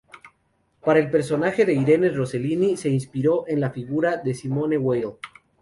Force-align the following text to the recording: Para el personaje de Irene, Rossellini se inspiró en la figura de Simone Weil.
Para 0.83 0.99
el 0.99 1.11
personaje 1.11 1.63
de 1.63 1.75
Irene, 1.75 2.09
Rossellini 2.09 2.75
se 2.75 2.89
inspiró 2.89 3.43
en 3.47 3.61
la 3.61 3.69
figura 3.69 4.17
de 4.17 4.33
Simone 4.33 4.79
Weil. 4.79 5.11